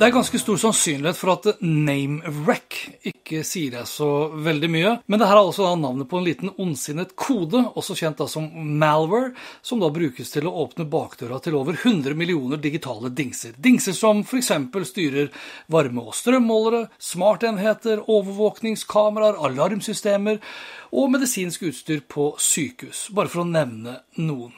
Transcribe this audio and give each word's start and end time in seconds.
Det 0.00 0.06
er 0.08 0.14
ganske 0.14 0.38
stor 0.40 0.56
sannsynlighet 0.56 1.18
for 1.18 1.34
at 1.34 1.58
name-wreck 1.60 2.76
ikke 3.10 3.42
sier 3.44 3.74
deg 3.74 3.84
så 3.84 4.30
veldig 4.32 4.70
mye. 4.72 4.92
Men 5.12 5.20
det 5.20 5.26
her 5.28 5.36
er 5.36 5.40
altså 5.42 5.66
navnet 5.76 6.08
på 6.08 6.16
en 6.16 6.24
liten 6.24 6.52
ondsinnet 6.56 7.12
kode, 7.20 7.60
også 7.76 7.98
kjent 7.98 8.22
som 8.32 8.46
malware, 8.80 9.34
som 9.60 9.82
da 9.82 9.90
brukes 9.92 10.32
til 10.32 10.48
å 10.48 10.54
åpne 10.62 10.86
bakdøra 10.88 11.36
til 11.44 11.58
over 11.58 11.76
100 11.76 12.16
millioner 12.16 12.56
digitale 12.64 13.12
dingser. 13.12 13.52
Dingser 13.60 13.92
som 13.98 14.24
f.eks. 14.24 14.48
styrer 14.88 15.28
varme- 15.68 16.06
og 16.06 16.16
strømmålere, 16.16 16.86
smartenheter, 16.96 18.00
overvåkningskameraer, 18.08 19.36
alarmsystemer 19.50 20.40
og 20.96 21.12
medisinsk 21.12 21.68
utstyr 21.74 22.00
på 22.08 22.32
sykehus, 22.40 23.10
bare 23.12 23.28
for 23.28 23.44
å 23.44 23.50
nevne 23.52 24.00
noen. 24.16 24.56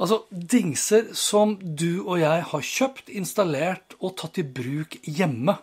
Altså 0.00 0.22
dingser 0.30 1.10
som 1.12 1.58
du 1.60 2.06
og 2.06 2.22
jeg 2.22 2.44
har 2.50 2.62
kjøpt, 2.64 3.10
installert 3.12 3.96
og 4.00 4.16
tatt 4.20 4.40
i 4.40 4.46
bruk 4.46 4.96
hjemme. 5.04 5.58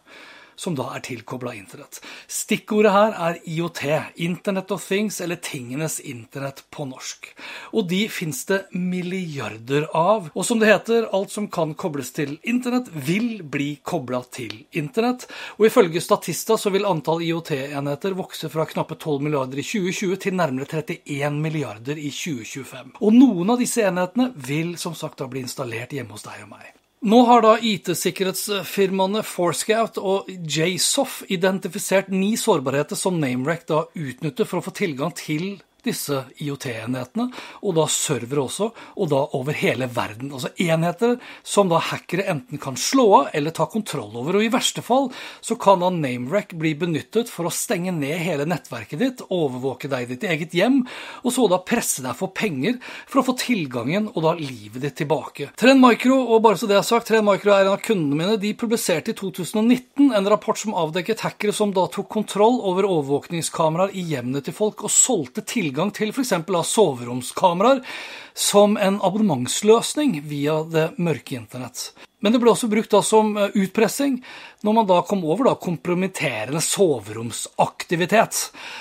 Som 0.57 0.73
da 0.73 0.87
er 0.95 1.03
tilkobla 1.05 1.53
internett. 1.53 1.99
Stikkordet 2.25 2.91
her 2.91 3.13
er 3.27 3.35
IOT, 3.45 3.83
Internet 4.25 4.71
of 4.73 4.81
Things, 4.81 5.19
eller 5.21 5.37
Tingenes 5.37 5.99
internett 5.99 6.63
på 6.73 6.87
norsk. 6.89 7.29
Og 7.77 7.85
de 7.91 7.99
fins 8.09 8.39
det 8.49 8.63
milliarder 8.73 9.85
av. 9.93 10.31
Og 10.33 10.47
som 10.47 10.57
det 10.57 10.71
heter, 10.71 11.05
alt 11.13 11.35
som 11.35 11.45
kan 11.53 11.75
kobles 11.77 12.09
til 12.17 12.39
internett, 12.41 12.89
vil 12.89 13.43
bli 13.45 13.75
kobla 13.85 14.23
til 14.33 14.63
internett. 14.71 15.27
Og 15.59 15.69
ifølge 15.69 16.01
Statista 16.01 16.57
så 16.57 16.73
vil 16.73 16.89
antall 16.89 17.21
IOT-enheter 17.27 18.17
vokse 18.17 18.49
fra 18.49 18.65
knappe 18.65 18.97
12 18.97 19.27
milliarder 19.27 19.61
i 19.61 19.67
2020 19.67 20.17
til 20.25 20.37
nærmere 20.41 20.81
31 20.81 21.37
milliarder 21.43 22.01
i 22.01 22.09
2025. 22.09 22.97
Og 22.97 23.13
noen 23.13 23.53
av 23.53 23.61
disse 23.61 23.85
enhetene 23.85 24.31
vil 24.49 24.73
som 24.81 24.97
sagt 24.97 25.21
da 25.21 25.29
bli 25.29 25.45
installert 25.45 25.93
hjemme 25.93 26.17
hos 26.17 26.25
deg 26.25 26.41
og 26.47 26.53
meg. 26.57 26.73
Nå 27.05 27.19
har 27.29 27.43
da 27.45 27.51
IT-sikkerhetsfirmaene 27.61 29.21
Forescout 29.21 29.99
og 30.01 30.31
JSOF 30.33 31.19
identifisert 31.29 32.09
ni 32.09 32.31
sårbarheter 32.41 32.97
som 32.97 33.19
Namerec 33.21 33.67
da 33.69 33.83
utnytter 33.93 34.49
for 34.49 34.59
å 34.59 34.65
få 34.65 34.73
tilgang 34.73 35.13
til 35.13 35.59
disse 35.85 36.23
IOT-enhetene, 36.41 37.27
og 37.63 37.75
da 37.77 37.85
servere 37.91 38.45
også, 38.47 38.69
og 38.97 39.09
da 39.11 39.21
over 39.37 39.55
hele 39.57 39.87
verden. 39.93 40.31
Altså 40.33 40.51
enheter 40.61 41.17
som 41.45 41.69
da 41.71 41.79
hackere 41.81 42.27
enten 42.31 42.61
kan 42.61 42.77
slå 42.79 43.07
av 43.21 43.29
eller 43.37 43.55
ta 43.55 43.67
kontroll 43.71 44.15
over. 44.19 44.37
Og 44.37 44.45
i 44.47 44.51
verste 44.53 44.83
fall 44.85 45.09
så 45.41 45.57
kan 45.59 45.81
da 45.83 45.91
NameRack 45.93 46.55
bli 46.59 46.73
benyttet 46.79 47.31
for 47.31 47.47
å 47.47 47.53
stenge 47.53 47.93
ned 47.95 48.17
hele 48.23 48.47
nettverket 48.49 49.01
ditt, 49.01 49.23
overvåke 49.33 49.89
deg 49.91 50.07
i 50.07 50.11
ditt 50.15 50.27
eget 50.27 50.55
hjem, 50.57 50.81
og 51.23 51.33
så 51.33 51.47
da 51.51 51.61
presse 51.63 52.03
deg 52.05 52.17
for 52.17 52.33
penger 52.35 52.77
for 53.07 53.21
å 53.21 53.27
få 53.29 53.37
tilgangen 53.39 54.09
og 54.13 54.21
da 54.25 54.35
livet 54.37 54.83
ditt 54.83 54.97
tilbake. 55.03 55.51
Trend 55.59 55.83
Micro, 55.83 56.19
og 56.33 56.43
bare 56.45 56.59
så 56.59 56.69
det 56.69 56.79
er 56.79 56.87
sagt, 56.87 57.09
Trend 57.11 57.27
Micro 57.27 57.53
er 57.53 57.65
en 57.65 57.75
av 57.75 57.83
kundene 57.85 58.17
mine, 58.17 58.39
de 58.41 58.53
publiserte 58.57 59.13
i 59.13 59.17
2019 59.17 60.11
en 60.17 60.29
rapport 60.29 60.59
som 60.59 60.75
avdekket 60.77 61.23
hackere 61.25 61.55
som 61.55 61.73
da 61.75 61.87
tok 61.91 62.09
kontroll 62.11 62.59
over 62.67 62.87
overvåkningskameraer 62.87 63.95
i 63.97 64.03
hjemmene 64.11 64.43
til 64.45 64.55
folk 64.55 64.83
og 64.85 64.93
solgte 64.93 65.43
tilgang 65.47 65.66
til 65.95 66.13
f.eks. 66.13 66.33
soveromskameraer 66.69 67.83
som 68.37 68.77
en 68.77 68.99
abonnementsløsning 69.01 70.21
via 70.29 70.61
det 70.63 70.91
mørke 71.01 71.35
internett. 71.39 71.91
Men 72.23 72.33
det 72.33 72.41
ble 72.41 72.49
også 72.49 72.69
brukt 72.71 72.93
da 72.93 73.03
som 73.05 73.35
utpressing 73.37 74.21
når 74.65 74.73
man 74.73 74.87
da 74.89 75.01
kom 75.05 75.21
over 75.27 75.51
da 75.51 75.53
kompromitterende 75.61 76.61
soveromsaktivitet. 76.65 78.39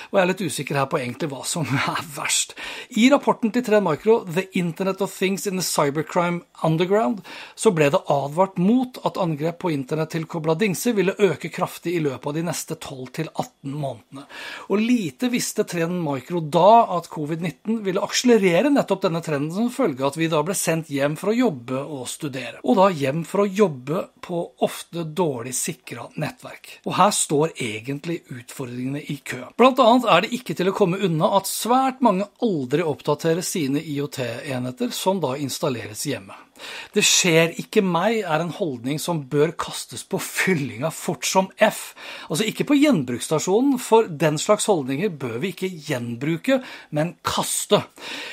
Og 0.09 0.17
jeg 0.17 0.23
er 0.23 0.29
litt 0.31 0.41
usikker 0.41 0.79
her 0.79 0.87
på 0.89 0.97
egentlig 0.97 1.29
hva 1.29 1.43
som 1.45 1.67
er 1.93 2.01
verst. 2.15 2.55
I 2.97 3.09
rapporten 3.13 3.53
til 3.53 3.65
Trend 3.67 3.85
Micro, 3.85 4.19
The 4.25 4.47
Internet 4.57 5.03
of 5.05 5.13
Things 5.13 5.45
in 5.45 5.61
the 5.61 5.65
Cybercrime 5.65 6.41
Underground, 6.65 7.21
så 7.53 7.69
ble 7.75 7.91
det 7.93 8.01
advart 8.09 8.57
mot 8.57 8.97
at 9.05 9.19
angrep 9.21 9.61
på 9.61 9.71
internett 9.75 10.15
til 10.15 10.25
kobla 10.29 10.55
dingser 10.57 10.95
ville 10.97 11.13
øke 11.13 11.51
kraftig 11.53 11.93
i 11.97 12.01
løpet 12.01 12.31
av 12.31 12.37
de 12.39 12.45
neste 12.47 12.79
12-18 12.79 13.77
månedene. 13.77 14.25
Og 14.71 14.81
lite 14.81 15.29
visste 15.29 15.67
Trend 15.67 16.01
Micro 16.01 16.41
da 16.41 16.87
at 16.97 17.11
covid-19 17.13 17.83
ville 17.85 18.01
akselerere 18.01 18.73
nettopp 18.73 19.05
denne 19.05 19.21
trenden 19.21 19.53
som 19.53 19.69
følge 19.73 20.01
av 20.01 20.15
at 20.15 20.19
vi 20.19 20.31
da 20.31 20.41
ble 20.45 20.57
sendt 20.57 20.89
hjem 20.89 21.19
for 21.19 21.33
å 21.33 21.37
jobbe 21.37 21.85
og 21.85 22.07
studere. 22.09 22.57
Og 22.65 22.79
da 22.79 22.89
hjem 22.89 23.26
for 23.27 23.43
å 23.43 23.47
jobbe 23.47 24.05
på 24.23 24.41
ofte 24.65 25.03
dårlig 25.03 25.53
sikra 25.57 26.07
nettverk. 26.15 26.79
Og 26.87 26.95
her 26.97 27.13
står 27.15 27.53
egentlig 27.55 28.21
utfordringene 28.33 29.03
i 29.03 29.19
kø. 29.23 29.43
Blant 29.59 29.81
annet 29.83 30.07
er 30.09 30.25
det 30.25 30.33
ikke 30.39 30.55
til 30.57 30.71
å 30.71 30.75
komme 30.77 31.01
unna 31.03 31.33
at 31.37 31.49
svært 31.51 32.03
mange 32.05 32.29
aldri 32.43 32.85
oppdaterer 32.87 33.45
sine 33.45 33.83
IOT-enheter, 33.83 34.93
som 34.95 35.21
da 35.23 35.35
installeres 35.39 36.05
hjemme. 36.07 36.46
Det 36.95 37.03
skjer 37.05 37.53
ikke 37.61 37.83
meg 37.85 38.21
er 38.23 38.43
en 38.43 38.53
holdning 38.55 38.99
som 39.01 39.23
bør 39.29 39.53
kastes 39.59 40.03
på 40.07 40.19
fyllinga 40.23 40.91
fort 40.93 41.27
som 41.27 41.49
F. 41.63 41.93
Altså 42.29 42.47
ikke 42.47 42.67
på 42.69 42.77
gjenbruksstasjonen, 42.79 43.77
for 43.81 44.07
den 44.09 44.39
slags 44.41 44.67
holdninger 44.69 45.11
bør 45.19 45.37
vi 45.43 45.53
ikke 45.53 45.71
gjenbruke, 45.87 46.59
men 46.95 47.15
kaste. 47.27 47.83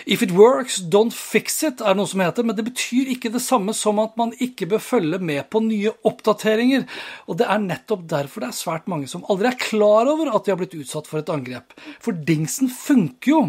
If 0.06 0.22
it 0.22 0.34
works, 0.36 0.80
don't 0.80 1.14
fix 1.14 1.62
it, 1.66 1.82
er 1.84 1.96
noe 1.98 2.10
som 2.10 2.22
heter, 2.24 2.46
men 2.46 2.56
det 2.58 2.66
betyr 2.68 3.12
ikke 3.14 3.32
det 3.34 3.42
samme 3.44 3.74
som 3.76 4.00
at 4.02 4.16
man 4.20 4.34
ikke 4.42 4.68
bør 4.70 4.82
følge 4.82 5.20
med 5.22 5.44
på 5.52 5.62
nye 5.64 5.94
oppdateringer. 6.06 6.86
Og 7.28 7.41
det 7.41 7.48
er 7.50 7.64
nettopp 7.64 8.06
derfor 8.10 8.44
det 8.44 8.52
er 8.52 8.58
svært 8.58 8.88
mange 8.91 9.08
som 9.10 9.24
aldri 9.32 9.50
er 9.50 9.60
klar 9.60 10.10
over 10.10 10.32
at 10.34 10.44
de 10.44 10.54
har 10.54 10.60
blitt 10.60 10.76
utsatt 10.78 11.08
for 11.10 11.20
et 11.20 11.32
angrep. 11.32 11.74
For 12.02 12.16
dingsen 12.16 12.70
funker 12.72 13.30
jo. 13.30 13.42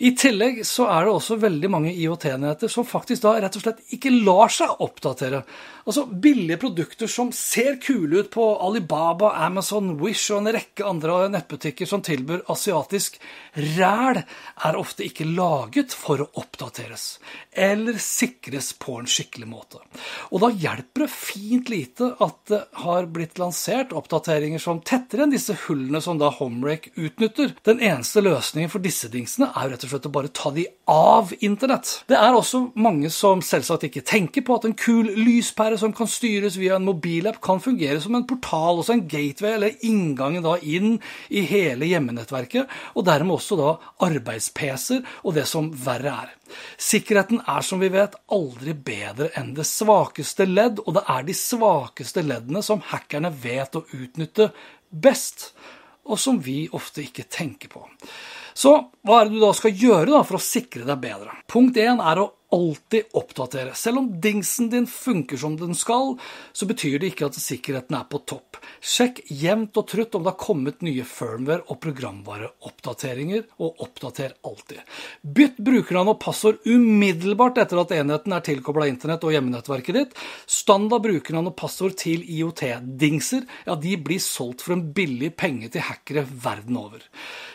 I 0.00 0.14
tillegg 0.16 0.62
så 0.64 0.86
er 0.88 1.04
det 1.04 1.12
også 1.12 1.36
veldig 1.42 1.68
mange 1.68 1.90
IOT-enheter 1.92 2.70
som 2.72 2.86
faktisk 2.88 3.26
da 3.26 3.34
rett 3.36 3.56
og 3.58 3.64
slett 3.66 3.82
ikke 3.92 3.99
lar 4.08 4.48
seg 4.48 4.80
oppdatere. 4.80 5.42
Altså 5.84 6.06
billige 6.06 6.56
produkter 6.60 7.08
som 7.10 7.32
ser 7.34 7.76
kule 7.82 8.22
ut 8.22 8.30
på 8.30 8.44
Alibaba, 8.62 9.32
Amazon, 9.44 9.96
Wish 10.00 10.30
og 10.30 10.44
en 10.44 10.52
rekke 10.54 10.84
andre 10.86 11.24
nettbutikker 11.32 11.88
som 11.88 12.00
tilbyr 12.04 12.44
asiatisk 12.52 13.16
ræl, 13.76 14.20
er 14.20 14.78
ofte 14.78 15.02
ikke 15.02 15.26
laget 15.26 15.92
for 15.96 16.22
å 16.22 16.28
oppdateres 16.38 17.18
eller 17.50 17.98
sikres 17.98 18.70
på 18.78 19.00
en 19.00 19.08
skikkelig 19.10 19.48
måte. 19.50 19.80
Og 20.30 20.44
da 20.44 20.52
hjelper 20.54 21.06
det 21.06 21.10
fint 21.10 21.72
lite 21.72 22.12
at 22.22 22.38
det 22.52 22.60
har 22.84 23.08
blitt 23.10 23.40
lansert 23.42 23.90
oppdateringer 23.96 24.62
som 24.62 24.78
tetter 24.86 25.24
enn 25.24 25.34
disse 25.34 25.56
hullene 25.66 25.98
som 26.04 26.20
da 26.22 26.30
Homerake 26.36 26.94
utnytter. 26.94 27.56
Den 27.66 27.82
eneste 27.82 28.22
løsningen 28.22 28.70
for 28.70 28.84
disse 28.84 29.10
dingsene 29.10 29.50
er 29.50 29.72
rett 29.72 29.88
og 29.88 29.94
slett 29.96 30.06
å 30.06 30.14
bare 30.14 30.30
ta 30.30 30.54
de 30.54 30.68
av 30.86 31.34
internett. 31.42 32.04
Det 32.06 32.18
er 32.18 32.38
også 32.38 32.68
mange 32.78 33.10
som 33.10 33.42
selvsagt 33.42 33.88
ikke 33.89 33.89
tenker 34.06 34.44
på 34.46 34.54
at 34.54 34.64
en 34.68 34.76
kul 34.78 35.08
lyspære 35.18 35.78
som 35.80 35.90
kan 35.96 36.06
styres 36.06 36.54
via 36.60 36.76
en 36.78 36.86
mobilapp, 36.86 37.40
kan 37.42 37.58
fungere 37.60 37.98
som 38.00 38.14
en 38.14 38.26
portal, 38.30 38.78
også 38.78 38.94
en 38.94 39.02
gateway, 39.10 39.56
eller 39.56 39.86
inngangen 39.86 40.46
da 40.46 40.54
inn 40.62 41.00
i 41.26 41.42
hele 41.50 41.88
hjemmenettverket, 41.90 42.70
og 42.94 43.06
dermed 43.08 43.34
også 43.34 43.58
da 43.58 43.74
arbeids-PC-er 44.06 45.02
og 45.24 45.34
det 45.36 45.46
som 45.50 45.72
verre 45.84 46.14
er. 46.26 46.32
Sikkerheten 46.78 47.42
er 47.50 47.66
som 47.66 47.82
vi 47.82 47.90
vet 47.92 48.14
aldri 48.30 48.74
bedre 48.74 49.30
enn 49.38 49.52
det 49.58 49.66
svakeste 49.68 50.46
ledd, 50.46 50.82
og 50.86 50.96
det 50.98 51.04
er 51.10 51.26
de 51.26 51.36
svakeste 51.36 52.22
leddene 52.26 52.62
som 52.62 52.82
hackerne 52.92 53.34
vet 53.42 53.74
å 53.74 53.86
utnytte 53.98 54.52
best, 54.90 55.50
og 56.06 56.18
som 56.18 56.40
vi 56.42 56.64
ofte 56.72 57.02
ikke 57.04 57.28
tenker 57.30 57.70
på. 57.74 57.84
Så 58.54 58.72
hva 59.06 59.20
er 59.20 59.28
det 59.28 59.38
du 59.38 59.44
da 59.44 59.54
skal 59.56 59.76
gjøre 59.76 60.10
da 60.10 60.20
for 60.26 60.38
å 60.38 60.42
sikre 60.42 60.84
deg 60.84 61.02
bedre? 61.02 61.36
Punkt 61.50 61.78
én 61.80 62.02
er 62.02 62.20
å 62.20 62.30
alltid 62.50 63.02
oppdatere. 63.12 63.74
Selv 63.74 63.98
om 63.98 64.20
dingsen 64.20 64.70
din 64.70 64.86
funker 64.86 65.36
som 65.36 65.56
den 65.56 65.74
skal, 65.74 66.16
så 66.52 66.66
betyr 66.66 66.98
det 66.98 67.12
ikke 67.12 67.28
at 67.30 67.38
sikkerheten 67.38 67.96
er 67.96 68.06
på 68.10 68.20
topp. 68.28 68.58
Sjekk 68.80 69.20
jevnt 69.30 69.76
og 69.78 69.86
trutt 69.90 70.16
om 70.18 70.24
det 70.24 70.32
har 70.32 70.40
kommet 70.40 70.82
nye 70.84 71.04
firmware- 71.06 71.66
og 71.70 71.80
programvareoppdateringer, 71.84 73.46
og 73.60 73.82
oppdater 73.84 74.34
alltid. 74.46 74.80
Bytt 75.22 75.60
brukernavn 75.62 76.14
og 76.14 76.20
passord 76.22 76.66
umiddelbart 76.66 77.60
etter 77.62 77.82
at 77.82 77.94
enheten 77.94 78.34
er 78.34 78.44
tilkobla 78.46 78.88
internett 78.90 79.24
og 79.26 79.34
hjemmenettverket 79.34 79.98
ditt. 80.00 80.16
Standard 80.50 81.04
brukernavn 81.06 81.52
og 81.52 81.56
passord 81.58 81.96
til 82.00 82.24
IOT-dingser 82.24 83.46
ja, 83.66 83.76
de 83.76 83.94
blir 84.00 84.22
solgt 84.22 84.64
for 84.66 84.76
en 84.76 84.88
billig 84.96 85.32
penge 85.38 85.70
til 85.72 85.86
hackere 85.86 86.26
verden 86.26 86.78
over. 86.80 87.06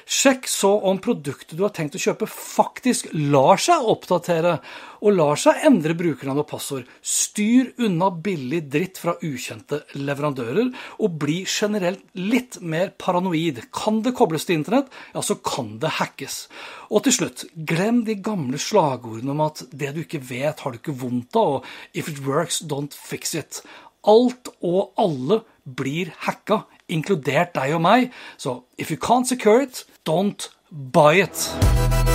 Sjekk 0.06 0.46
så 0.50 0.70
om 0.86 1.00
produktet 1.02 1.58
du 1.58 1.64
har 1.66 1.74
tenkt 1.74 1.98
å 1.98 2.02
kjøpe 2.02 2.28
faktisk 2.30 3.10
lar 3.14 3.58
seg 3.62 3.88
oppdatere 3.90 4.60
og 5.02 5.16
lar 5.16 5.40
seg 5.40 5.64
endre 5.68 5.96
brukernavn 5.98 6.42
og 6.44 6.48
passord. 6.50 6.90
Styr 7.02 7.74
unna 7.86 8.10
billig 8.12 8.64
dritt 8.72 9.00
fra 9.02 9.16
ukjente 9.22 9.82
leverandører, 9.98 10.72
og 11.02 11.18
bli 11.22 11.42
generelt 11.46 12.04
litt 12.18 12.60
mer 12.62 12.94
paranoid. 12.98 13.64
Kan 13.76 14.02
det 14.06 14.16
kobles 14.18 14.48
til 14.48 14.60
internett, 14.60 14.92
ja, 15.14 15.24
så 15.26 15.38
kan 15.42 15.76
det 15.82 15.96
hackes. 16.00 16.46
Og 16.90 17.06
til 17.06 17.18
slutt, 17.20 17.46
glem 17.56 18.04
de 18.08 18.18
gamle 18.22 18.60
slagordene 18.62 19.34
om 19.36 19.44
at 19.46 19.66
det 19.72 19.96
du 19.96 20.04
ikke 20.04 20.24
vet, 20.24 20.62
har 20.62 20.72
du 20.72 20.82
ikke 20.82 21.00
vondt 21.06 21.38
av, 21.40 21.60
og 21.60 21.98
if 21.98 22.10
it 22.12 22.24
works, 22.26 22.62
don't 22.62 22.96
fix 22.96 23.36
it. 23.36 23.62
Alt 24.06 24.52
og 24.62 24.94
alle 25.02 25.42
blir 25.66 26.14
hacka, 26.28 26.64
inkludert 26.88 27.56
deg 27.58 27.74
og 27.78 27.82
meg. 27.86 28.12
Så 28.38 28.62
if 28.78 28.92
you 28.92 28.98
can't 28.98 29.26
secure 29.26 29.64
it, 29.64 29.86
don't 30.06 30.50
buy 30.70 31.22
it. 31.24 32.15